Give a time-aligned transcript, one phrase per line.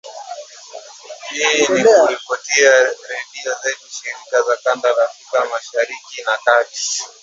[1.29, 7.03] Hii ni kupitia redio zetu shirika za kanda ya Afrika Mashariki na Kati